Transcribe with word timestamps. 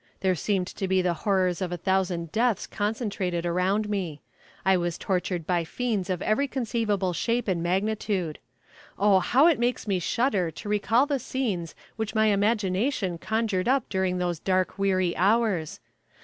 There 0.21 0.33
seemed 0.33 0.65
to 0.65 0.87
be 0.87 1.03
the 1.03 1.13
horrors 1.29 1.61
of 1.61 1.71
a 1.71 1.77
thousand 1.77 2.31
deaths 2.31 2.65
concentrated 2.65 3.45
around 3.45 3.87
me; 3.87 4.19
I 4.65 4.75
was 4.75 4.97
tortured 4.97 5.45
by 5.45 5.63
fiends 5.63 6.09
of 6.09 6.23
every 6.23 6.47
conceivable 6.47 7.13
shape 7.13 7.47
and 7.47 7.61
magnitude. 7.61 8.39
Oh, 8.97 9.19
how 9.19 9.45
it 9.45 9.59
makes 9.59 9.85
me 9.87 9.99
shudder 9.99 10.49
to 10.49 10.67
recall 10.67 11.05
the 11.05 11.19
scenes 11.19 11.75
which 11.97 12.15
my 12.15 12.29
imagination 12.29 13.19
conjured 13.19 13.67
up 13.67 13.89
during 13.89 14.17
those 14.17 14.39
dark 14.39 14.79
weary 14.79 15.15
hours! 15.17 15.79